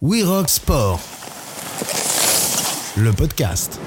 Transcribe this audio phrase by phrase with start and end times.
[0.00, 1.00] We Rock Sport,
[2.96, 3.78] le podcast.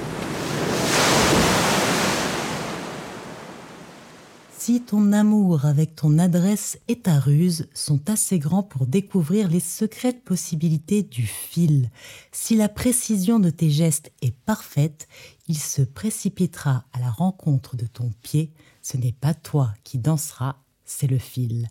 [4.56, 9.60] Si ton amour avec ton adresse et ta ruse sont assez grands pour découvrir les
[9.60, 11.90] secrètes possibilités du fil,
[12.32, 15.08] si la précision de tes gestes est parfaite,
[15.46, 18.54] il se précipitera à la rencontre de ton pied.
[18.80, 20.56] Ce n'est pas toi qui danseras,
[20.88, 21.68] c'est le fil.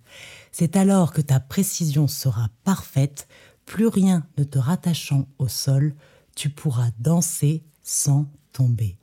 [0.51, 3.27] C'est alors que ta précision sera parfaite,
[3.67, 5.93] plus rien ne te rattachant au sol,
[6.35, 8.97] tu pourras danser sans tomber.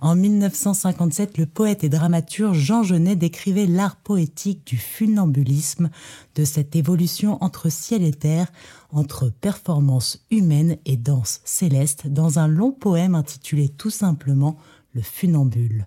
[0.00, 5.90] En 1957, le poète et dramaturge Jean Genet décrivait l'art poétique du funambulisme,
[6.34, 8.50] de cette évolution entre ciel et terre,
[8.90, 14.58] entre performance humaine et danse céleste, dans un long poème intitulé tout simplement
[14.94, 15.86] Le funambule.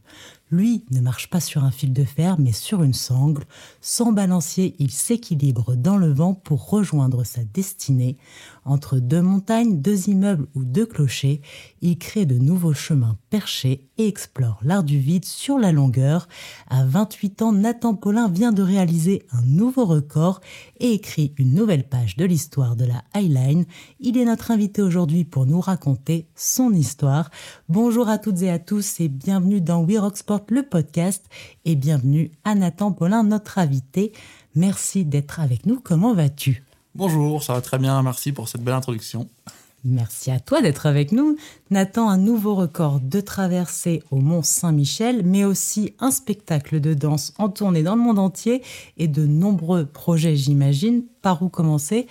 [0.52, 3.46] Lui ne marche pas sur un fil de fer, mais sur une sangle.
[3.80, 8.18] Sans balancier, il s'équilibre dans le vent pour rejoindre sa destinée.
[8.66, 11.41] Entre deux montagnes, deux immeubles ou deux clochers,
[11.82, 16.27] il crée de nouveaux chemins perchés et explore l'art du vide sur la longueur.
[16.70, 20.41] À 28 ans, Nathan Paulin vient de réaliser un nouveau record
[20.82, 23.66] et écrit une nouvelle page de l'histoire de la Highline.
[24.02, 27.29] Il est notre invité aujourd'hui pour nous raconter son histoire.
[27.70, 31.26] Bonjour à toutes et à tous et bienvenue dans We Rock Sport le podcast
[31.66, 34.14] et bienvenue à Nathan Paulin, notre invité.
[34.56, 35.80] Merci d'être avec nous.
[35.80, 36.64] Comment vas-tu?
[36.96, 38.02] Bonjour, ça va très bien.
[38.02, 39.28] Merci pour cette belle introduction.
[39.84, 41.38] Merci à toi d'être avec nous.
[41.72, 47.34] Nathan, un nouveau record de traversée au Mont Saint-Michel, mais aussi un spectacle de danse
[47.40, 48.62] en tournée dans le monde entier
[48.98, 51.04] et de nombreux projets, j'imagine.
[51.22, 52.08] Par où commencer?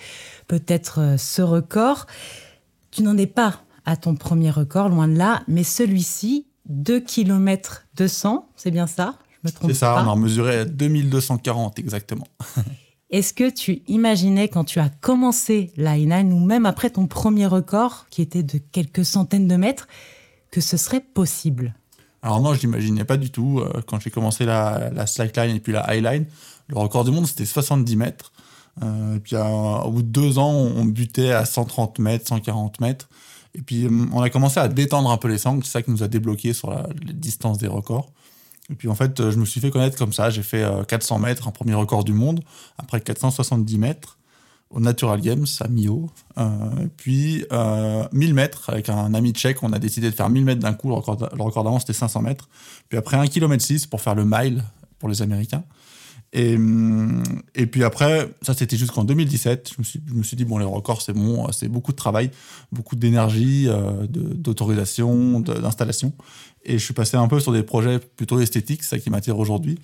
[0.47, 2.07] Peut-être euh, ce record.
[2.91, 7.85] Tu n'en es pas à ton premier record, loin de là, mais celui-ci, 2 km
[7.95, 9.15] 200, c'est bien ça?
[9.43, 12.27] Je me trompe C'est ça, on en mesurait 2240 exactement.
[13.09, 18.05] Est-ce que tu imaginais quand tu as commencé l'I9 ou même après ton premier record
[18.09, 19.87] qui était de quelques centaines de mètres
[20.49, 21.75] que ce serait possible?
[22.21, 23.59] Alors non, je n'imaginais pas du tout.
[23.59, 26.25] Euh, quand j'ai commencé la, la slackline et puis la highline,
[26.67, 28.31] le record du monde c'était 70 mètres.
[28.81, 33.09] Euh, et puis au bout de deux ans, on butait à 130 mètres, 140 mètres.
[33.55, 35.63] Et puis, euh, on a commencé à détendre un peu les sangles.
[35.63, 38.11] C'est ça qui nous a débloqué sur la, distance des records.
[38.69, 40.29] Et puis, en fait, euh, je me suis fait connaître comme ça.
[40.29, 42.41] J'ai fait 400 euh, mètres, un premier record du monde.
[42.77, 44.17] Après 470 mètres
[44.69, 46.09] au Natural Games à Mio.
[46.95, 47.43] puis
[48.13, 49.63] 1000 mètres avec un ami tchèque.
[49.63, 50.87] On a décidé de faire 1000 mètres d'un coup.
[50.87, 52.47] Le record, le record d'avant, c'était 500 mètres.
[52.87, 54.63] Puis après 1 km 6 pour faire le mile
[54.97, 55.65] pour les Américains.
[56.33, 57.23] Et, hum,
[57.55, 59.71] et puis après, ça c'était jusqu'en 2017.
[59.73, 61.97] Je me, suis, je me suis dit, bon, les records, c'est bon, c'est beaucoup de
[61.97, 62.31] travail,
[62.71, 66.13] beaucoup d'énergie, euh, d'autorisation, d'installation.
[66.63, 69.79] Et je suis passé un peu sur des projets plutôt esthétiques, ça qui m'attire aujourd'hui.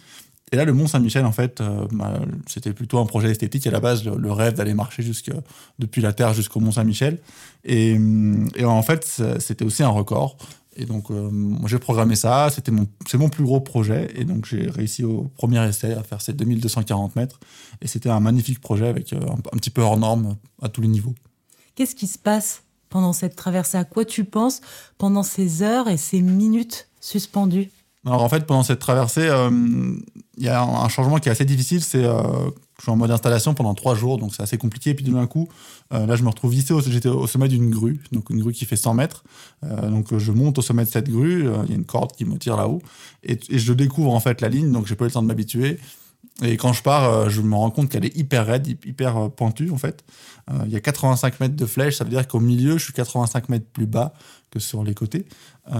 [0.53, 3.67] Et là, le Mont Saint-Michel, en fait, euh, bah, c'était plutôt un projet esthétique.
[3.67, 5.31] À la base, le, rêve d'aller marcher jusque,
[5.77, 7.19] depuis la Terre jusqu'au Mont Saint-Michel.
[7.65, 10.37] Et, hum, et, en fait, c'était aussi un record.
[10.79, 11.31] Et donc, euh,
[11.65, 12.49] j'ai programmé ça.
[12.51, 14.11] C'était mon, c'est mon plus gros projet.
[14.15, 17.39] Et donc, j'ai réussi au premier essai à faire ces 2240 mètres.
[17.81, 20.87] Et c'était un magnifique projet avec euh, un, petit peu hors norme à tous les
[20.87, 21.15] niveaux.
[21.75, 23.79] Qu'est-ce qui se passe pendant cette traversée?
[23.79, 24.61] À quoi tu penses
[24.99, 27.71] pendant ces heures et ces minutes suspendues?
[28.05, 29.49] Alors, en fait, pendant cette traversée, euh,
[30.37, 31.81] il y a un changement qui est assez difficile.
[31.83, 32.05] C'est
[32.77, 34.91] je suis en mode installation pendant trois jours, donc c'est assez compliqué.
[34.91, 35.49] Et puis d'un coup,
[35.93, 38.75] euh, là, je me retrouve vissé, au sommet d'une grue, donc une grue qui fait
[38.75, 39.23] 100 mètres.
[39.63, 42.11] Euh, donc je monte au sommet de cette grue, euh, il y a une corde
[42.11, 42.81] qui me tire là-haut,
[43.23, 45.79] et, je découvre en fait la ligne, donc j'ai pas eu le temps de m'habituer.
[46.43, 49.77] Et quand je pars, je me rends compte qu'elle est hyper raide, hyper pointue en
[49.77, 50.03] fait.
[50.65, 53.49] il y a 85 mètres de flèche, ça veut dire qu'au milieu, je suis 85
[53.49, 54.13] mètres plus bas
[54.51, 55.25] que sur les côtés.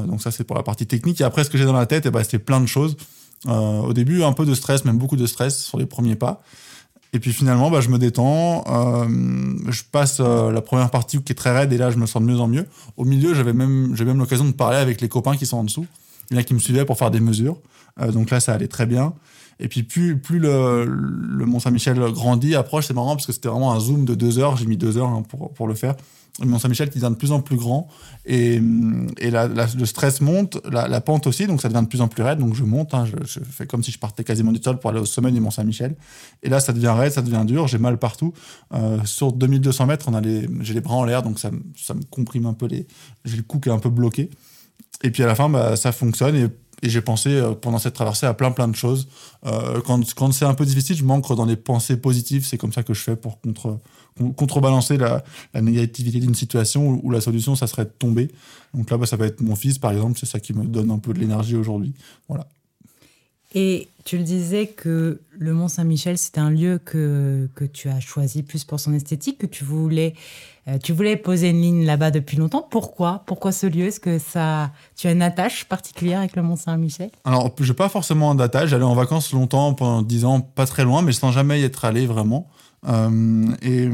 [0.07, 1.21] donc ça, c'est pour la partie technique.
[1.21, 2.97] Et après, ce que j'ai dans la tête, eh ben, c'est plein de choses.
[3.45, 6.41] au début, un peu de stress, même beaucoup de stress sur les premiers pas.
[7.13, 9.07] Et puis finalement, bah, je me détends, euh,
[9.69, 12.21] je passe euh, la première partie qui est très raide et là, je me sens
[12.21, 12.67] de mieux en mieux.
[12.97, 15.63] Au milieu, j'avais même, j'ai même l'occasion de parler avec les copains qui sont en
[15.63, 15.85] dessous.
[16.29, 17.57] Il qui me suivaient pour faire des mesures.
[18.01, 19.13] Euh, donc là, ça allait très bien.
[19.59, 23.73] Et puis plus, plus le, le Mont-Saint-Michel grandit, approche, c'est marrant parce que c'était vraiment
[23.73, 24.57] un zoom de deux heures.
[24.57, 25.95] J'ai mis deux heures hein, pour, pour le faire
[26.45, 27.87] Mont-Saint-Michel qui devient de plus en plus grand
[28.25, 28.55] et,
[29.17, 32.39] et le stress monte, la, pente aussi, donc ça devient de plus en plus raide.
[32.39, 34.99] Donc je monte, hein, je, fais comme si je partais quasiment du sol pour aller
[34.99, 35.95] au sommet du Mont-Saint-Michel.
[36.43, 38.33] Et là, ça devient raide, ça devient dur, j'ai mal partout.
[38.73, 40.09] Euh, sur 2200 mètres,
[40.61, 42.67] j'ai les bras en l'air, donc ça, me comprime un peu.
[43.25, 44.29] J'ai le cou qui est un peu bloqué.
[45.03, 46.47] Et puis à la fin, bah, ça fonctionne et
[46.83, 49.07] et j'ai pensé euh, pendant cette traversée à plein plein de choses.
[49.45, 52.45] Euh, quand quand c'est un peu difficile, je m'ancre dans des pensées positives.
[52.45, 53.79] C'est comme ça que je fais pour contre,
[54.35, 55.23] contrebalancer la,
[55.53, 58.29] la négativité d'une situation où, la solution, ça serait de tomber.
[58.73, 60.17] Donc là, bah, ça va être mon fils, par exemple.
[60.19, 61.93] C'est ça qui me donne un peu de l'énergie aujourd'hui.
[62.27, 62.47] Voilà.
[63.55, 67.99] Et tu le disais que le Mont Saint-Michel, c'était un lieu que, que tu as
[67.99, 70.15] choisi plus pour son esthétique, que tu voulais,
[70.67, 72.67] euh, tu voulais poser une ligne là-bas depuis longtemps.
[72.69, 73.23] Pourquoi?
[73.25, 73.85] Pourquoi ce lieu?
[73.85, 77.75] Est-ce que ça, tu as une attache particulière avec le Mont Saint-Michel Alors, je n'ai
[77.75, 78.69] pas forcément d'attache.
[78.69, 81.85] J'allais en vacances longtemps, pendant 10 ans, pas très loin, mais sans jamais y être
[81.85, 82.49] allé vraiment.
[82.87, 83.89] Euh, et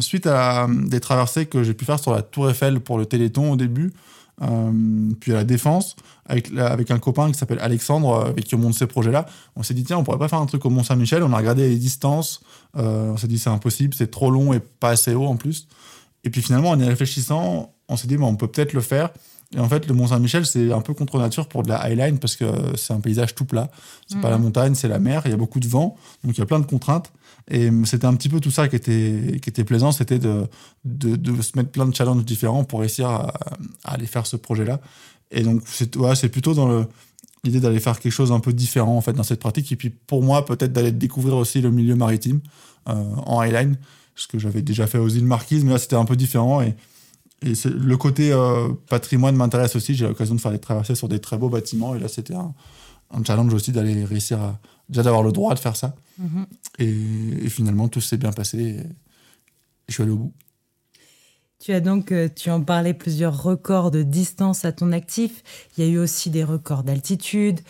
[0.00, 3.52] suite à des traversées que j'ai pu faire sur la Tour Eiffel pour le Téléthon
[3.52, 3.92] au début,
[4.42, 5.96] euh, puis à la Défense,
[6.26, 9.26] avec, avec un copain qui s'appelle Alexandre, euh, avec qui on monte ces projets-là.
[9.56, 11.22] On s'est dit, tiens, on pourrait pas faire un truc au Mont-Saint-Michel.
[11.22, 12.40] On a regardé les distances.
[12.76, 15.68] Euh, on s'est dit, c'est impossible, c'est trop long et pas assez haut en plus.
[16.24, 19.10] Et puis finalement, en y réfléchissant, on s'est dit, on peut peut-être le faire.
[19.54, 22.34] Et en fait, le Mont-Saint-Michel, c'est un peu contre nature pour de la highline parce
[22.34, 22.44] que
[22.76, 23.70] c'est un paysage tout plat.
[24.08, 25.22] C'est pas la montagne, c'est la mer.
[25.26, 27.12] Il y a beaucoup de vent, donc il y a plein de contraintes.
[27.50, 30.48] Et c'était un petit peu tout ça qui était, qui était plaisant, c'était de,
[30.84, 33.34] de, se mettre plein de challenges différents pour réussir à,
[33.84, 34.80] aller faire ce projet-là.
[35.30, 36.86] Et donc, c'est ouais, plutôt dans
[37.44, 39.70] l'idée d'aller faire quelque chose un peu différent en fait dans cette pratique.
[39.72, 42.40] Et puis pour moi, peut-être d'aller découvrir aussi le milieu maritime
[42.88, 42.94] euh,
[43.26, 43.76] en highline,
[44.14, 46.62] ce que j'avais déjà fait aux îles Marquises, mais là c'était un peu différent.
[46.62, 46.74] Et,
[47.44, 49.94] et le côté euh, patrimoine m'intéresse aussi.
[49.94, 51.94] J'ai l'occasion de faire des traversées sur des très beaux bâtiments.
[51.94, 52.54] Et là, c'était un,
[53.10, 54.58] un, challenge aussi d'aller réussir à,
[54.88, 55.94] déjà d'avoir le droit de faire ça.
[56.18, 56.46] Mhm.
[56.78, 58.58] et, finalement, tout s'est bien passé.
[58.58, 58.82] Et
[59.88, 60.32] je suis allé au bout.
[61.64, 65.42] Tu as donc, euh, tu en parlais, plusieurs records de distance à ton actif.
[65.76, 67.60] Il y a eu aussi des records d'altitude.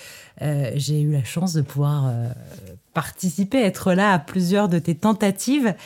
[0.43, 2.29] Euh, j'ai eu la chance de pouvoir euh,
[2.93, 5.77] participer, être là à plusieurs de tes tentatives.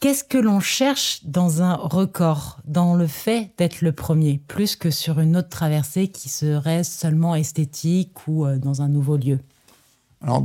[0.00, 4.90] Qu'est-ce que l'on cherche dans un record, dans le fait d'être le premier, plus que
[4.90, 9.40] sur une autre traversée qui serait seulement esthétique ou dans un nouveau lieu?
[10.26, 10.42] Alors,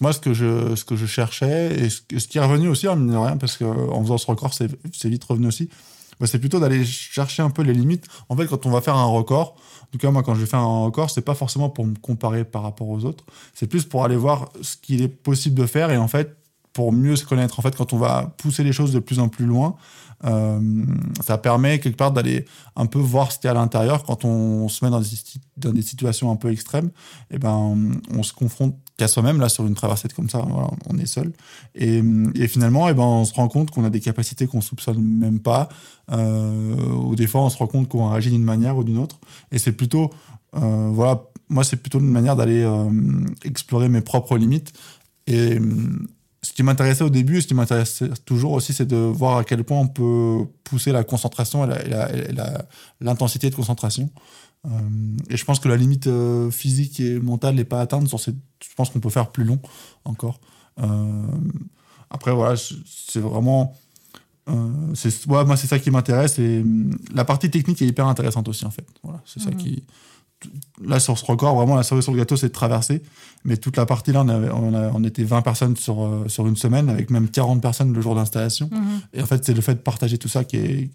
[0.00, 2.98] moi, ce que, je, ce que je cherchais, et ce, qui est revenu aussi, en
[3.10, 5.68] hein, rien, parce qu'en faisant ce record, c'est vite revenu aussi,
[6.18, 8.06] bah, c'est plutôt d'aller chercher un peu les limites.
[8.30, 10.60] En fait, quand on va faire un record, en tout cas, moi, quand je faire
[10.60, 14.02] un record, c'est pas forcément pour me comparer par rapport aux autres, c'est plus pour
[14.02, 16.34] aller voir ce qu'il est possible de faire et en fait,
[16.72, 17.58] pour mieux se connaître.
[17.58, 19.76] En fait, quand on va pousser les choses de plus en plus loin,
[20.24, 20.86] euh,
[21.20, 24.24] ça permet quelque part d'aller un peu voir ce qu'il y a à l'intérieur quand
[24.24, 25.08] on se met dans des,
[25.58, 26.86] dans des situations un peu extrêmes.
[27.30, 30.46] Et eh ben, on se confronte qu'à soi-même là sur une traversée comme ça.
[30.88, 31.32] on est seul.
[31.74, 32.00] Et,
[32.46, 35.40] finalement, et eh ben, on se rend compte qu'on a des capacités qu'on soupçonne même
[35.40, 35.68] pas.
[36.12, 39.18] Euh, ou des fois, on se rend compte qu'on réagit d'une manière ou d'une autre.
[39.50, 40.10] Et c'est plutôt,
[40.54, 42.90] euh, voilà, moi, c'est plutôt une manière d'aller euh,
[43.44, 44.72] explorer mes propres limites.
[45.26, 45.58] Et
[46.42, 49.44] ce qui m'intéressait au début et ce qui m'intéresse toujours aussi, c'est de voir à
[49.44, 51.88] quel point on peut pousser la concentration et
[53.00, 54.10] l'intensité de concentration.
[54.66, 54.70] Euh,
[55.28, 58.08] et je pense que la limite euh, physique et mentale n'est pas atteinte.
[58.08, 59.60] Sur je pense qu'on peut faire plus long
[60.04, 60.40] encore.
[60.80, 61.26] Euh,
[62.10, 63.74] après, voilà, c'est vraiment.
[64.94, 66.38] c'est moi, c'est ça qui m'intéresse.
[66.38, 66.64] Et
[67.14, 68.86] la partie technique est hyper intéressante aussi, en fait.
[69.02, 69.56] Voilà, c'est ça mhm.
[69.56, 69.82] qui
[70.84, 73.02] là, sur ce record, vraiment, la cerise sur le gâteau, c'est de traverser.
[73.44, 76.88] Mais toute la partie là, on, on, était 20 personnes sur, euh, sur une semaine,
[76.88, 78.68] avec même 40 personnes le jour d'installation.
[78.72, 79.00] Mhm.
[79.14, 80.90] Et en fait, c'est le fait de partager tout ça qui est,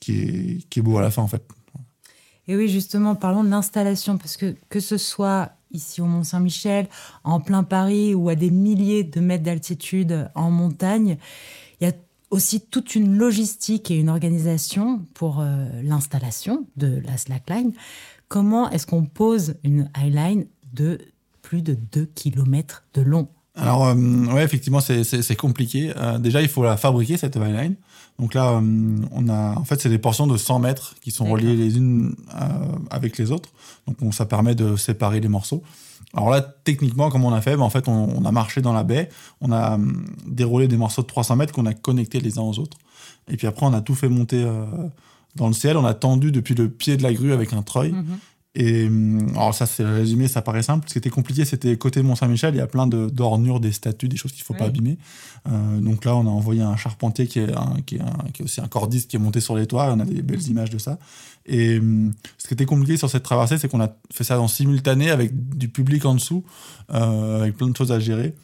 [0.00, 1.44] qui est, qui est beau à la fin, en fait.
[2.48, 6.88] Et oui, justement, parlons de l'installation, parce que que ce soit ici au Mont-Saint-Michel,
[7.24, 11.18] en plein Paris ou à des milliers de mètres d'altitude en montagne,
[11.80, 11.94] il y a
[12.30, 17.72] aussi toute une logistique et une organisation pour euh, l'installation de la slackline
[18.34, 20.98] comment est-ce qu'on pose une highline de
[21.42, 23.28] plus de 2 km de long?
[23.54, 25.92] Alors, euh, effectivement, c'est compliqué.
[25.96, 27.76] Euh, déjà, il faut la fabriquer, cette highline.
[28.18, 28.60] Donc là, euh,
[29.12, 32.14] on a, en fait, c'est des portions de 100 mètres qui sont reliées les unes
[32.90, 33.50] avec les autres.
[33.86, 35.62] Donc, ça permet de séparer les morceaux.
[36.14, 38.84] Alors là, techniquement, comme on a fait, ben, en fait, on, a marché dans la
[38.84, 39.08] baie,
[39.40, 39.78] on a
[40.26, 42.78] déroulé des morceaux de 300 mètres qu'on a connectés les uns aux autres.
[43.26, 44.46] Et puis après, on a tout fait monter
[45.34, 45.76] dans le ciel.
[45.76, 47.92] On a tendu depuis le pied de la grue avec un treuil.
[47.92, 48.18] Mhm.
[48.54, 50.88] Et hum, alors ça, c'est résumé, ça paraît simple.
[50.88, 54.16] Ce qui était compliqué, c'était côté Mont-Saint-Michel, il y a plein d'ornures, des statues, des
[54.16, 54.96] choses qu'il ne faut pas abîmer.
[55.48, 57.52] Euh, donc là, on a envoyé un charpentier qui est,
[57.84, 59.92] qui, est qui est, aussi un cordiste qui est monté sur les toits.
[59.92, 60.98] On a des belles images de ça.
[61.46, 64.48] Et hum, ce qui était compliqué sur cette traversée, c'est qu'on a fait ça en
[64.48, 66.44] simultané avec du public en dessous,
[66.92, 68.34] euh, avec plein de choses à gérer.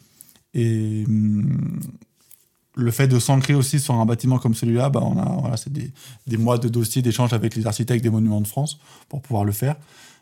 [0.53, 1.79] Et hum,
[2.75, 5.73] le fait de s'ancrer aussi sur un bâtiment comme celui-là, bah on a, voilà, c'est
[5.73, 5.91] des,
[6.27, 9.51] des, mois de dossiers d'échange avec les architectes des monuments de France pour pouvoir le
[9.51, 9.75] faire.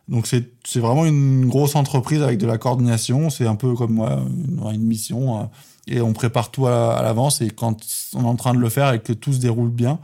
[0.09, 3.29] Donc c'est, c'est vraiment une grosse entreprise avec de la coordination.
[3.29, 4.25] C'est un peu comme moi,
[4.73, 5.41] une, mission.
[5.41, 5.43] Euh,
[5.87, 7.41] et on prépare tout à, l'avance.
[7.41, 7.77] Et quand
[8.15, 9.99] on est en train de le faire et que tout se déroule bien,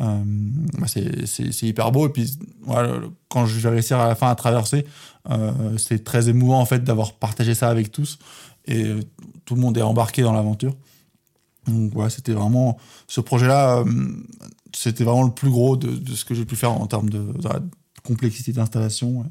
[0.00, 0.22] euh,
[0.78, 2.06] bah c'est, c'est, hyper beau.
[2.06, 2.38] Et puis
[3.28, 4.86] quand je vais réussir à la fin à traverser,
[5.30, 8.18] euh, c'est très émouvant en fait d'avoir partagé ça avec tous.
[8.66, 8.86] Et
[9.44, 10.74] tout le monde est embarqué dans l'aventure.
[11.70, 13.84] Donc ouais, c'était vraiment ce projet-là, euh,
[14.74, 17.24] c'était vraiment le plus gros de, ce que j'ai pu faire en termes de,
[18.04, 19.24] complexité d'installation.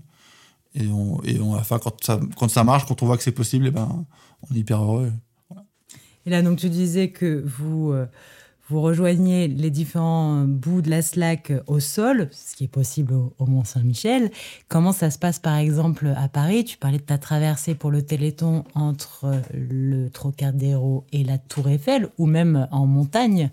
[0.76, 3.68] Et, on, et on, quand, ça, quand ça marche, quand on voit que c'est possible,
[3.68, 4.06] et ben,
[4.44, 5.12] on est hyper heureux.
[6.26, 8.06] Et là, donc, tu disais que vous, euh,
[8.70, 13.46] vous rejoignez les différents bouts de la slack au sol, ce qui est possible au,
[13.46, 14.30] Mont-Saint-Michel.
[14.68, 16.66] Comment ça se passe, par exemple, à Paris?
[16.66, 22.10] Tu parlais de ta traversée pour le Téléthon entre le Trocadéro et la Tour Eiffel,
[22.20, 23.50] ou même en montagne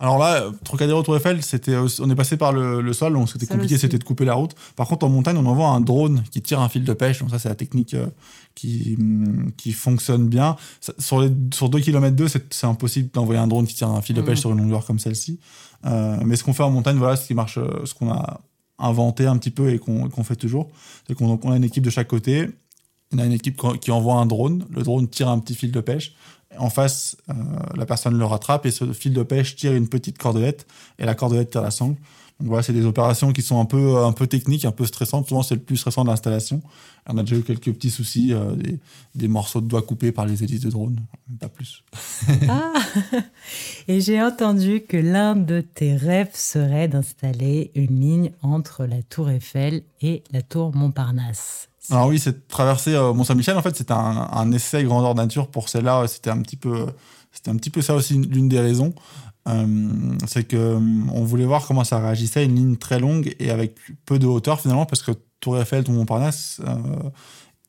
[0.00, 3.76] alors là, Trocadéro Tour Eiffel, c'était, on est passé par le, sol, donc c'était compliqué,
[3.76, 4.54] c'était de couper la route.
[4.74, 7.20] Par contre, en montagne, on envoie un drone qui tire un fil de pêche.
[7.20, 8.06] Donc ça, c'est la technique euh,
[8.54, 8.96] qui,
[9.58, 10.56] qui fonctionne bien.
[10.98, 14.16] sur, les, sur 2 km 2, c'est, impossible d'envoyer un drone qui tire un fil
[14.16, 14.40] de pêche mmh.
[14.40, 15.38] sur une longueur comme celle-ci.
[15.84, 18.40] Euh, mais ce qu'on fait en montagne, voilà, ce qui marche, euh, ce qu'on a
[18.78, 20.70] inventé un petit peu et qu'on, fait toujours,
[21.06, 22.48] c'est qu'on on a une équipe de chaque côté.
[23.12, 24.64] On a une équipe qui envoie un drone.
[24.70, 26.14] Le drone tire un petit fil de pêche
[26.58, 27.34] en face, euh,
[27.76, 30.66] la personne le rattrape et ce fil de pêche tire une petite cordelette
[30.98, 31.96] et la cordelette tire la sangle.
[32.40, 35.28] Donc voilà, c'est des opérations qui sont un peu, un peu techniques, un peu stressantes.
[35.28, 36.62] Souvent, c'est le plus stressant de l'installation.
[37.06, 38.54] On a déjà eu quelques petits soucis, euh,
[39.14, 41.00] des, morceaux de doigts coupés par les hélices de drone,
[41.38, 41.84] pas plus.
[42.48, 42.72] ah
[43.88, 49.28] Et j'ai entendu que l'un de tes rêves serait d'installer une ligne entre la tour
[49.28, 51.68] Eiffel et la tour Montparnasse.
[51.90, 56.06] Alors oui, cette traversée euh, Mont-Saint-Michel, en fait, c'était un, essai grandeur nature pour celle-là.
[56.06, 56.86] C'était un petit peu,
[57.32, 58.94] c'était un petit peu ça aussi l'une des raisons.
[59.48, 59.66] Euh,
[60.26, 60.78] c'est que euh,
[61.12, 64.60] on voulait voir comment ça réagissait une ligne très longue et avec peu de hauteur
[64.60, 66.60] finalement, parce que Tour Eiffel, Tour Montparnasse,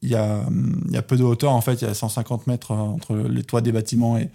[0.02, 0.44] il y, a,
[0.90, 1.82] y a peu de hauteur en fait.
[1.82, 4.30] Il y a 150 mètres entre les toits des bâtiments et,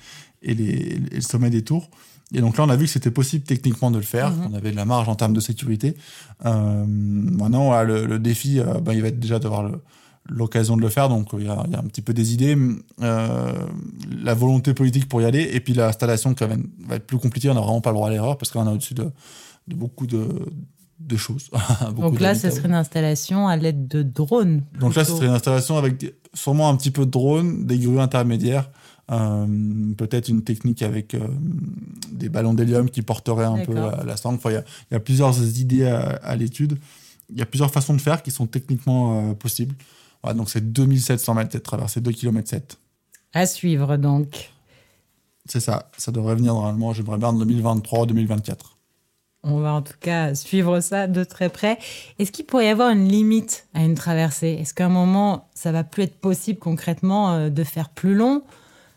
[0.47, 1.91] et, les, le sommet des tours.
[2.35, 4.31] Et donc là, on a vu que c'était possible techniquement de le faire.
[4.31, 4.49] Mhm.
[4.51, 5.97] On avait de la marge en termes de sécurité.
[6.45, 9.71] Euh, maintenant, le, défi, euh, ben, il va être déjà d'avoir
[10.29, 11.09] l'occasion de le faire.
[11.09, 12.59] Donc, il y, a, un petit peu des idées,
[13.03, 13.53] euh,
[14.23, 16.57] la volonté politique pour y aller, et puis l'installation qui va,
[16.97, 17.49] être plus compliquée.
[17.49, 19.13] On n'a vraiment pas le droit à l'erreur parce qu'on est au-dessus de,
[19.69, 20.27] beaucoup de,
[21.17, 21.49] choses.
[21.97, 24.63] donc là, ce serait une installation à l'aide de drones.
[24.81, 28.01] Donc là, ce serait une installation avec sûrement un petit peu de drones, des grues
[28.01, 28.69] intermédiaires.
[29.13, 29.47] Euh,
[29.97, 31.21] peut-être une technique avec euh,
[32.11, 34.41] des ballons d'hélium qui porteraient un peu la, sangle.
[34.47, 36.77] il y, a plusieurs idées à, l'étude.
[37.31, 39.77] Il y a plusieurs façons de faire qui sont techniquement euh, possibles.
[40.35, 42.79] donc c'est 2700 mètres cette traversée, 2 km 7.
[43.33, 44.51] À suivre donc.
[45.45, 48.57] C'est ça, ça devrait venir normalement, j'aimerais bien en 2023-2024.
[49.45, 51.79] On va en tout cas suivre ça de très près.
[52.19, 54.59] Est-ce qu'il pourrait y avoir une limite à une traversée?
[54.61, 58.43] Est-ce qu'à un moment, ça va plus être possible concrètement de faire plus long?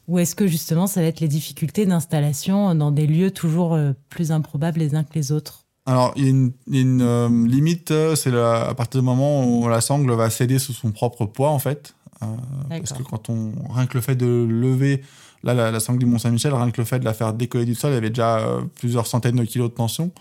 [0.10, 3.94] Ou est-ce que justement ça va être les difficultés d'installation dans des lieux toujours euh,
[4.10, 5.66] plus improbables les uns que les autres?
[5.86, 9.82] Alors, il y a une, euh, limite, euh, c'est à partir du moment où la
[9.82, 11.94] sangle va céder sous son propre poids, en fait.
[12.70, 13.54] parce que quand on.
[13.70, 15.04] Rien que le fait de lever.
[15.44, 17.92] Là, la, sangle du Mont-Saint-Michel, rien que le fait de la faire décoller du sol,
[17.92, 20.12] il y avait déjà plusieurs centaines de kilos de tension.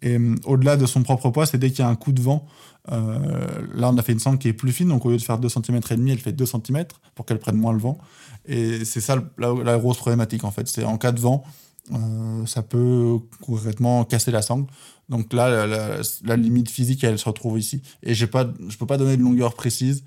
[0.00, 2.46] et au-delà de son propre poids, c'est dès qu'il y a un coup de vent.
[2.88, 5.38] Là, on a fait une sangle qui est plus fine, donc au lieu de faire
[5.38, 6.84] 2 cm et demi, elle fait 2 cm
[7.14, 7.98] pour qu'elle prenne moins le vent.
[8.46, 10.66] Et c'est ça la, grosse problématique en fait.
[10.68, 11.44] C'est en cas de vent,
[11.92, 14.66] euh, ça peut concrètement casser la sangle.
[15.08, 17.82] Donc là, la, limite physique, elle se retrouve ici.
[18.02, 20.04] Et je ne peux pas donner de longueur précise.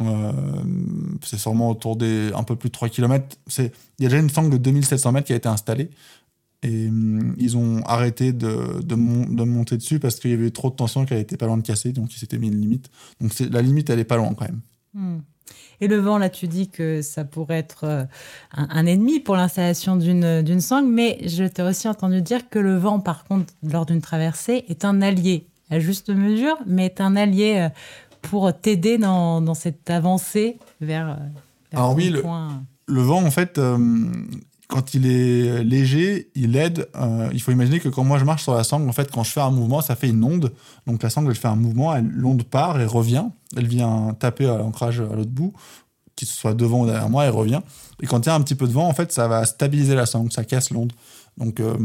[0.00, 0.32] Euh,
[1.22, 3.36] c'est sûrement autour des un peu plus de 3 km.
[3.58, 3.70] Il
[4.00, 5.90] y a déjà une sangle de 2700 mètres qui a été installée.
[6.64, 10.74] Et hum, ils ont arrêté de, de, monter dessus parce qu'il y avait trop de
[10.74, 11.92] tension qu'elle était pas loin de casser.
[11.92, 12.90] Donc ils s'étaient mis une limite.
[13.20, 14.60] Donc la limite, elle est pas loin quand même.
[14.94, 15.18] Hmm.
[15.80, 18.04] Et le vent, là, tu dis que ça pourrait être euh,
[18.52, 23.00] un, ennemi pour l'installation d'une sangle, mais je t'ai aussi entendu dire que le vent,
[23.00, 27.56] par contre, lors d'une traversée, est un allié, à juste mesure, mais est un allié
[27.58, 27.68] euh,
[28.22, 31.14] pour t'aider dans, dans, cette avancée vers, euh,
[31.72, 32.62] vers Alors oui, point.
[32.86, 33.60] Le, le, vent, en fait,
[34.68, 36.88] quand il est léger, il aide.
[37.32, 39.30] il faut imaginer que quand moi je marche sur la sangle, en fait, quand je
[39.30, 40.52] fais un mouvement, ça fait une onde.
[40.86, 44.58] Donc la sangle, elle fait un mouvement, l'onde part et revient elle vient taper à
[44.58, 45.52] l'ancrage à l'autre bout,
[46.16, 47.60] qu'il soit devant ou derrière moi, elle revient.
[48.00, 49.94] Et quand il y a un petit peu de vent, en fait, ça va stabiliser
[49.94, 50.92] la sangle, ça casse l'onde.
[51.36, 51.76] Donc euh,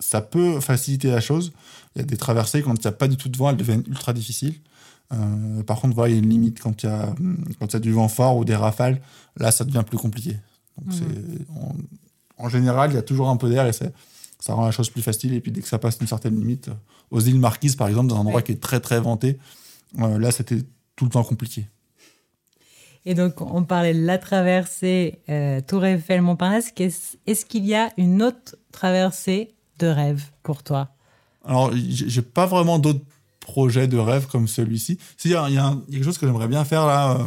[0.00, 1.52] ça peut faciliter la chose.
[1.94, 3.56] Il y a des traversées, quand il n'y a pas du tout de vent, elles
[3.56, 4.54] deviennent ultra difficiles.
[5.12, 7.14] Euh, par contre, voilà, il y a une limite quand il y a,
[7.58, 9.00] quand il y a du vent fort ou des rafales,
[9.36, 10.38] là, ça devient plus compliqué.
[10.78, 11.04] Donc, mmh.
[12.38, 15.02] En, général, il y a toujours un peu d'air et ça rend la chose plus
[15.02, 15.34] facile.
[15.34, 16.70] Et puis, dès que ça passe une certaine limite,
[17.10, 19.38] aux îles Marquises, par exemple, dans un endroit qui est très, très venté,
[19.98, 20.62] euh, là, c'était
[20.96, 21.66] tout le temps compliqué.
[23.04, 26.72] Et donc, on parlait de la traversée euh, Tour Eiffel, Montparnasse.
[26.76, 30.90] Est-ce qu'il y a une autre traversée de rêve pour toi?
[31.44, 33.04] Alors, j'ai pas vraiment d'autres
[33.40, 34.98] projets de rêve comme celui-ci.
[35.24, 35.48] Il y, a,
[35.90, 37.26] quelque chose que j'aimerais bien faire là, euh,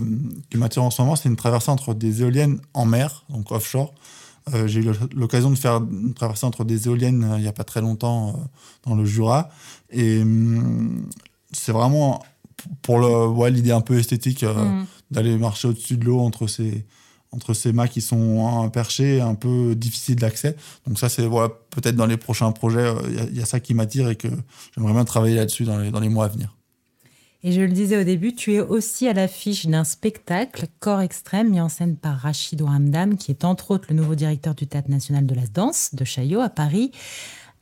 [0.51, 3.93] qui m'attire en ce moment, c'est une traversée entre des éoliennes en mer, donc offshore.
[4.53, 7.63] Euh, j'ai eu l'occasion de faire une traversée entre des éoliennes il n'y a pas
[7.63, 8.39] très longtemps
[8.83, 9.49] dans le Jura.
[9.91, 11.07] Et hum,
[11.51, 12.23] c'est vraiment
[12.81, 14.85] pour le, ouais, l'idée un peu esthétique mm.
[15.11, 16.85] d'aller marcher au-dessus de l'eau entre ces,
[17.31, 20.55] entre ces mâts qui sont hein, perchés un peu difficiles d'accès.
[20.85, 22.93] Donc ça, c'est voilà, peut-être dans les prochains projets,
[23.29, 24.27] il y, a ça qui m'attire et que
[24.75, 26.55] j'aimerais bien travailler là-dessus dans les, dans les mois à venir.
[27.43, 31.49] Et je le disais au début, tu es aussi à l'affiche d'un spectacle, Corps extrême,
[31.49, 34.91] mis en scène par Rachid Hamdam, qui est entre autres le nouveau directeur du Théâtre
[34.91, 36.91] national de la danse de Chaillot à Paris.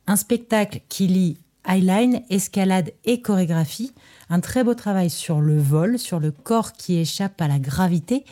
[0.06, 3.92] Un spectacle qui lie highline, escalade et chorégraphie.
[4.28, 8.26] Un très beau travail sur le vol, sur le corps qui échappe à la gravité.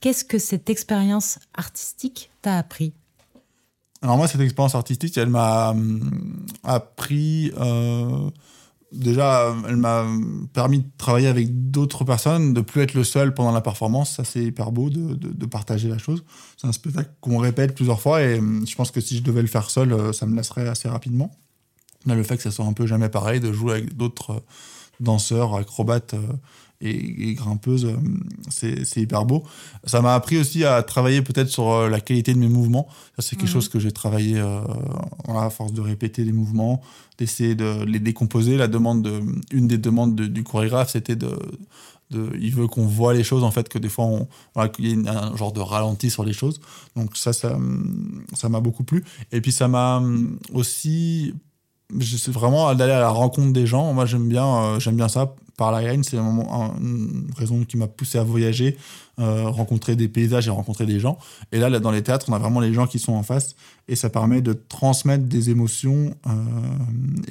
[0.00, 2.94] Qu'est-ce que cette expérience artistique t'a appris?
[4.00, 7.52] Alors moi, cette expérience artistique, elle m'a hum, appris...
[7.58, 8.30] Euh,
[8.92, 10.06] déjà, elle m'a
[10.52, 14.16] permis de travailler avec d'autres personnes, de plus être le seul pendant la performance.
[14.16, 16.24] Ça, c'est hyper beau de, de, partager la chose.
[16.56, 19.42] C'est un spectacle qu'on répète plusieurs fois et hum, je pense que si je devais
[19.42, 21.30] le faire seul, euh, ça me lasserait assez rapidement.
[22.06, 24.40] Là, le fait que ça soit un peu jamais pareil, de jouer avec d'autres euh,
[25.00, 26.14] danseurs, acrobates
[26.84, 27.88] euh, et, grimpeuses,
[28.48, 29.44] c'est hyper beau.
[29.84, 32.88] Ça m'a appris aussi à travailler peut-être sur la qualité de mes mouvements.
[33.16, 33.52] Ça, c'est quelque mhm.
[33.52, 36.80] chose que j'ai travaillé à force de répéter les mouvements,
[37.18, 38.56] d'essayer de les décomposer.
[38.56, 41.30] La demande de, une des demandes du chorégraphe, c'était de,
[42.10, 44.86] de, il veut qu'on voit les choses en fait que des fois on voilà, qu'il
[44.86, 46.60] y ait un genre de ralenti sur les choses
[46.94, 47.58] donc ça ça
[48.32, 50.02] ça m'a beaucoup plu et puis ça m'a
[50.52, 51.34] aussi
[51.98, 55.08] je sais vraiment d'aller à la rencontre des gens moi j'aime bien euh, j'aime bien
[55.08, 58.76] ça par la haine c'est une raison qui m'a poussé à voyager
[59.18, 61.16] euh, rencontrer des paysages et rencontrer des gens.
[61.50, 63.56] Et là, dans les théâtres, on a vraiment les gens qui sont en face
[63.88, 66.14] et ça permet de transmettre des émotions.
[66.26, 66.32] Euh,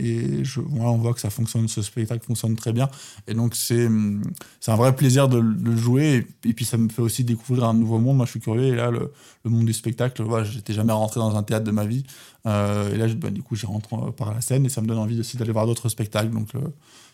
[0.01, 2.89] et je, voilà, on voit que ça fonctionne, ce spectacle fonctionne très bien.
[3.27, 6.25] Et donc, c'est un vrai plaisir de, le jouer.
[6.44, 8.17] Et, puis, ça me fait aussi découvrir un nouveau monde.
[8.17, 8.74] Moi, je suis curieux.
[8.74, 9.12] Et là, le,
[9.46, 12.03] monde du spectacle, voilà, j'étais jamais rentré dans un théâtre de ma vie.
[12.48, 14.98] Euh, et là, bah, du coup, j'y rentre par la scène et ça me donne
[14.98, 16.32] envie aussi d'aller voir d'autres spectacles.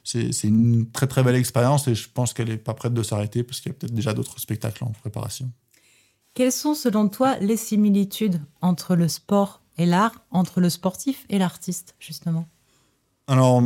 [0.03, 3.43] C'est une très très belle expérience et je pense qu'elle n'est pas prête de s'arrêter
[3.43, 5.51] parce qu'il y a peut-être déjà d'autres spectacles en préparation.
[6.33, 11.37] Quelles sont selon toi les similitudes entre le sport et l'art, entre le sportif et
[11.37, 12.47] l'artiste justement?
[13.27, 13.63] Alors,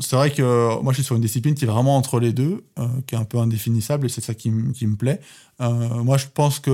[0.00, 2.64] c'est vrai que moi, je suis sur une discipline qui est vraiment entre les deux,
[2.78, 5.20] euh, qui est un peu indéfinissable, et c'est ça qui, me plaît.
[5.60, 6.72] Euh, moi, je pense qu'il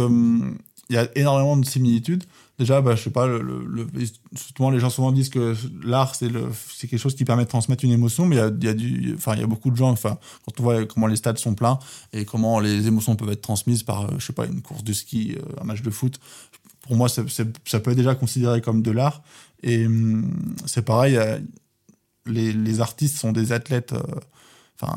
[0.91, 2.25] hum, y a énormément de similitudes.
[2.59, 3.87] Déjà, bah, je sais pas, le, le,
[4.35, 6.29] souvent, les gens souvent disent que l'art, c'est
[6.89, 9.47] quelque chose qui permet de transmettre une émotion, mais il y a, y, a il
[9.47, 10.19] beaucoup de gens, quand
[10.59, 11.79] on voit comment les stades sont pleins
[12.13, 14.93] et comment les émotions peuvent être transmises par, euh, je sais pas, une course de
[14.93, 16.19] ski, euh, un match de foot,
[16.81, 19.23] pour moi, ça, peut être déjà considéré comme de l'art.
[19.63, 20.29] Et hum,
[20.67, 21.17] c'est pareil,
[22.27, 23.93] les, les, artistes sont des athlètes.
[23.93, 24.89] Euh,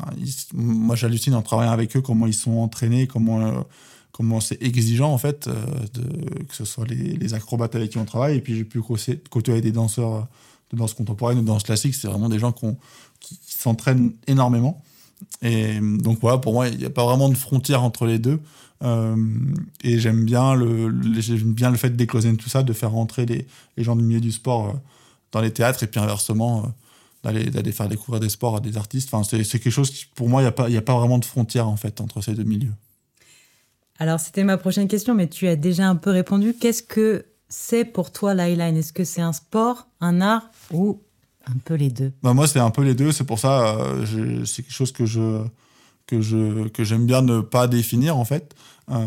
[0.52, 3.64] moi, j'hallucine en travaillant avec eux, comment ils sont entraînés, comment
[4.12, 8.04] comment c'est exigeant en fait, euh, de, que ce soit les, acrobates avec qui on
[8.04, 8.80] travaille, et puis j'ai pu
[9.30, 10.28] côtoyer des danseurs
[10.70, 14.82] de danse contemporaine ou de danse classique, c'est vraiment des gens qui, s'entraînent énormément.
[15.40, 18.40] Et donc voilà, pour moi, il n'y a pas vraiment de frontière entre les deux.
[18.82, 19.16] Euh,
[19.84, 23.46] et j'aime bien le, bien le fait de décloisonner tout ça, de faire rentrer les,
[23.78, 24.72] gens du milieu du sport euh,
[25.30, 26.74] dans les théâtres, et puis inversement,
[27.22, 29.14] d'aller, faire découvrir des sports à des artistes.
[29.14, 31.24] Enfin, c'est, quelque chose qui, pour moi, il n'y a, pas, a pas vraiment de
[31.24, 32.74] frontière en fait entre ces deux milieux.
[33.98, 36.54] Alors, c'était ma prochaine question, mais tu as déjà un peu répondu.
[36.54, 41.00] Qu'est-ce que c'est pour toi l'eyeline Est-ce que c'est un sport, un art ou
[41.46, 42.12] un peu les deux?
[42.22, 43.12] Bah Moi, c'est un peu les deux.
[43.12, 45.44] C'est pour ça, euh, c'est quelque chose que je
[46.06, 48.54] que je que j'aime bien ne pas définir en fait.
[48.90, 49.06] Euh,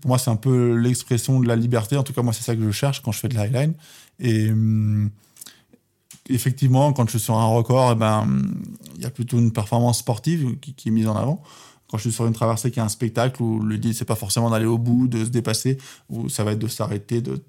[0.00, 1.96] pour moi, c'est un peu l'expression de la liberté.
[1.96, 3.74] En tout cas, moi, c'est ça que je cherche quand je fais de l'eyeline.
[4.18, 5.10] Et hum,
[6.28, 8.28] effectivement, quand je suis sur un record, eh ben,
[8.96, 11.42] il y a plutôt une performance sportive qui est mise en avant
[11.98, 14.50] je suis sur une traversée qui est un spectacle où le deal c'est pas forcément
[14.50, 15.78] d'aller au bout, de se dépasser,
[16.08, 17.42] où ça va être de s'arrêter, de,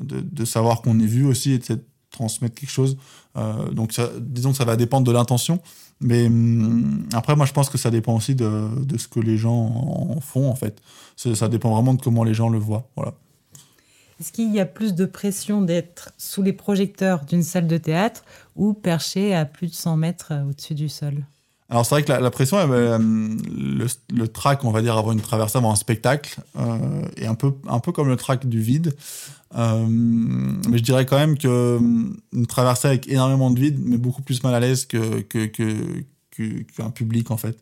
[0.00, 1.80] de, savoir qu'on est vu aussi et de
[2.10, 2.96] transmettre quelque chose.
[3.36, 5.60] Euh, donc ça, disons que ça va dépendre de l'intention.
[6.00, 9.38] Mais hum, après, moi je pense que ça dépend aussi de, de ce que les
[9.38, 10.80] gens en font en fait.
[11.16, 12.88] Ça dépend vraiment de comment les gens le voient.
[12.96, 13.14] Voilà.
[14.20, 18.24] Est-ce qu'il y a plus de pression d'être sous les projecteurs d'une salle de théâtre
[18.54, 21.26] ou perché à plus de 100 mètres au-dessus du sol?
[21.68, 25.20] Alors c'est vrai que la, pression, euh, le, le, track, on va dire, avant une
[25.20, 28.94] traversée, avant un spectacle, euh, est un peu, un peu comme le track du vide.
[29.56, 34.22] Euh, mais je dirais quand même que euh, traversée avec énormément de vide, mais beaucoup
[34.22, 36.04] plus mal à l'aise que, que, que,
[36.76, 37.58] qu'un public en fait.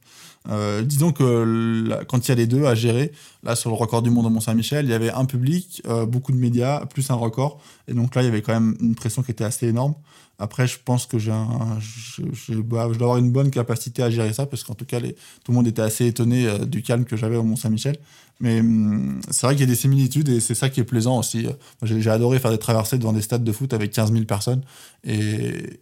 [0.51, 4.03] Euh, disons que quand il y a les deux à gérer, là sur le record
[4.03, 7.15] du monde au Mont-Saint-Michel, il y avait un public, euh, beaucoup de médias, plus un
[7.15, 7.61] record.
[7.89, 9.95] Et donc là, il y avait quand même une pression qui était assez énorme.
[10.39, 11.33] Après, je pense que j'ai
[11.81, 15.07] je, dois avoir une bonne capacité à gérer ça, parce qu'en tout cas, tout
[15.49, 17.97] le monde était assez étonné euh, du calme que j'avais au Mont-Saint-Michel.
[18.41, 21.21] Mais hum, c'est vrai qu'il y a des similitudes et c'est ça qui est plaisant
[21.21, 21.47] aussi.
[21.83, 24.63] J'ai adoré faire des traversées devant des stades de foot avec 15 000 personnes.
[25.05, 25.79] Et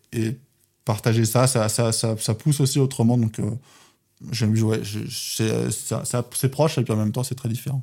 [0.85, 3.16] partager ça ça, ça, ça, ça, pousse aussi autrement.
[3.16, 3.51] Donc, euh,
[4.31, 4.83] j'aime jouer.
[4.85, 7.83] C'est proche et puis en même temps, c'est très différent.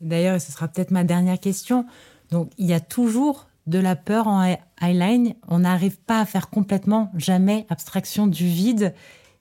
[0.00, 1.84] D'ailleurs, ce sera peut-être ma dernière question.
[2.30, 5.34] Donc, il y a toujours de la peur en highline.
[5.48, 8.94] On n'arrive pas à faire complètement, jamais, abstraction du vide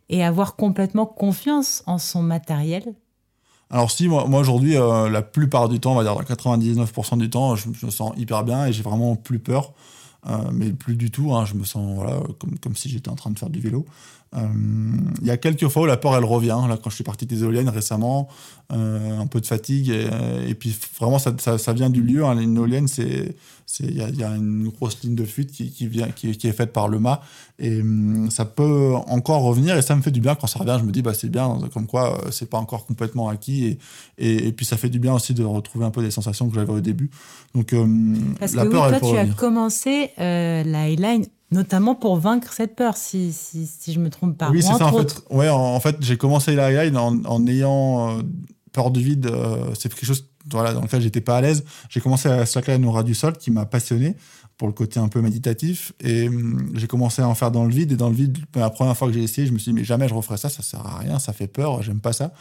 [0.09, 2.95] et avoir complètement confiance en son matériel?
[3.69, 7.29] Alors si, moi, moi aujourd'hui, euh, la plupart du temps, on va dire 99% du
[7.29, 9.73] temps, je, me sens hyper bien et j'ai vraiment plus peur.
[10.25, 13.15] Euh, mais plus du tout, hein, je me sens voilà, comme, comme si j'étais en
[13.15, 13.85] train de faire du vélo.
[14.35, 14.47] Euh,
[15.21, 16.59] il y a quelques fois où la peur, elle revient.
[16.67, 18.27] Là, quand je suis parti des éoliennes récemment,
[18.71, 19.89] euh, un peu de fatigue.
[20.47, 22.25] Et, puis, vraiment, ça, ça, vient du lieu.
[22.25, 22.37] Hein.
[22.37, 23.35] Une éolienne, c'est
[23.81, 26.53] il y, y, a une grosse ligne de fuite qui, qui vient, qui, qui, est
[26.53, 27.21] faite par le mât.
[27.59, 27.81] Et
[28.29, 29.75] ça peut encore revenir.
[29.77, 30.77] Et ça me fait du bien quand ça revient.
[30.79, 33.77] Je me dis, bah, c'est bien, comme quoi, euh, c'est pas encore complètement acquis.
[34.17, 36.55] Et, et, puis, ça fait du bien aussi de retrouver un peu des sensations que
[36.55, 37.09] j'avais au début.
[37.55, 41.95] Donc, hum, Parce la que peur, oui, toi, tu as commencé euh, la Highline notamment
[41.95, 44.49] pour vaincre cette peur, si, si, si je me trompe pas.
[44.49, 44.87] Oui, c'est ça.
[44.87, 48.21] En fait, ouais, en, fait, j'ai commencé la Highline en, en ayant euh,
[48.73, 49.27] peur du vide.
[49.27, 51.63] Euh, c'est quelque chose voilà, dans lequel j'étais pas à l'aise.
[51.89, 54.15] J'ai commencé à slackline au ras du sol, qui m'a passionné
[54.57, 55.93] pour le côté un peu méditatif.
[56.01, 57.93] Et hum, j'ai commencé à en faire dans le vide.
[57.93, 59.85] Et dans le vide, la première fois que j'ai essayé, je me suis dit, mais
[59.85, 62.33] jamais je referai ça, ça sert à rien, ça fait peur, j'aime pas ça.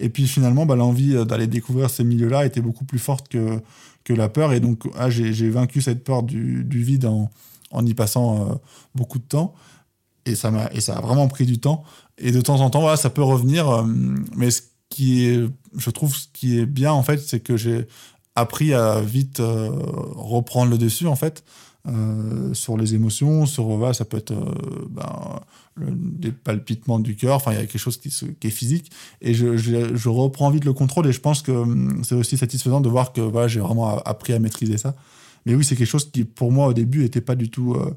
[0.00, 3.60] Et puis finalement, bah, l'envie euh, d'aller découvrir ces milieux-là était beaucoup plus forte que,
[4.02, 4.52] que la peur.
[4.52, 7.30] Et donc, ah, j'ai vaincu cette peur du, du vide en,
[7.70, 8.54] en y passant euh,
[8.94, 9.54] beaucoup de temps.
[10.26, 11.84] Et ça, et ça a vraiment pris du temps.
[12.18, 13.68] Et de temps en temps, voilà, ça peut revenir.
[13.68, 13.84] Euh,
[14.36, 15.40] mais ce qui est,
[15.76, 17.86] je trouve, ce qui est bien, en fait, c'est que j'ai
[18.34, 19.70] appris à vite euh,
[20.14, 21.44] reprendre le dessus, en fait.
[22.52, 24.34] sur les émotions, sur ça peut être
[24.90, 25.40] ben,
[25.78, 28.90] des palpitements du cœur, enfin il y a quelque chose qui, qui est physique,
[29.22, 32.82] et je, je, reprends vite le contrôle, et je pense que hum, c'est aussi satisfaisant
[32.82, 34.94] de voir que voilà, j'ai vraiment appris à maîtriser ça.
[35.46, 37.90] Mais oui, c'est quelque chose qui, pour moi, au début, n'était pas du tout, euh,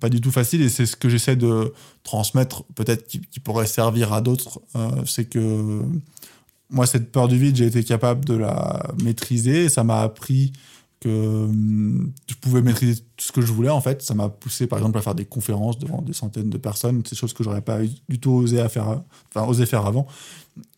[0.00, 0.62] pas du tout facile.
[0.62, 4.60] Et c'est ce que j'essaie de transmettre, peut-être qui, pourrait servir à d'autres.
[4.76, 5.82] Euh, c'est que
[6.70, 9.68] moi, cette peur du vide, j'ai été capable de la maîtriser.
[9.68, 10.52] Ça m'a appris
[11.00, 14.02] que hum, je pouvais maîtriser tout ce que je voulais en fait.
[14.02, 17.16] Ça m'a poussé par exemple à faire des conférences devant des centaines de personnes, c'est
[17.16, 19.02] choses que j'aurais pas du tout osé à faire,
[19.34, 20.06] enfin osé faire avant.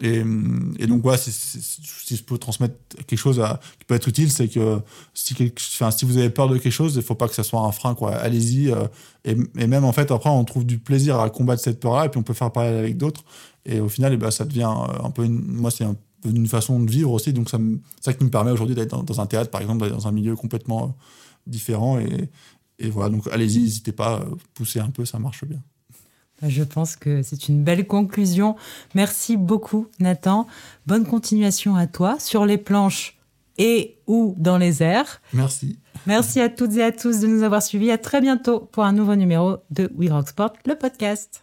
[0.02, 2.74] Et, hum, et donc voilà, si je peux transmettre
[3.06, 3.42] quelque chose
[3.78, 4.80] qui peut être utile, c'est que
[5.14, 5.34] si,
[5.74, 7.72] enfin, si vous avez peur de quelque chose, il faut pas que ça soit un
[7.72, 8.14] frein quoi.
[8.14, 8.70] Allez-y.
[8.70, 8.86] Euh,
[9.24, 12.06] et, et, même en fait après on trouve du plaisir à combattre cette peur là
[12.06, 13.24] et puis on peut faire parler avec d'autres.
[13.66, 15.84] Et au final, et eh ben, ça devient un peu une, moi c'est
[16.24, 17.32] une façon de vivre aussi.
[17.32, 17.58] Donc, c'est
[18.00, 20.84] ça qui me permet aujourd'hui d'être dans, un théâtre, par exemple, dans un milieu complètement
[20.84, 20.86] euh,
[21.46, 21.98] différent.
[21.98, 22.30] Et,
[22.78, 25.60] et voilà, donc allez-y, n'hésitez pas, poussez un peu, ça marche bien.
[26.40, 28.56] Bah, je pense que c'est une belle conclusion.
[28.94, 30.46] Merci beaucoup, Nathan.
[30.86, 33.18] Bonne continuation à toi sur les planches
[33.58, 35.20] et ou dans les airs.
[35.34, 35.78] Merci.
[36.06, 37.90] Merci à toutes et à tous de nous avoir suivis.
[37.90, 41.42] À très bientôt pour un nouveau numéro de We Rock Sport, le podcast.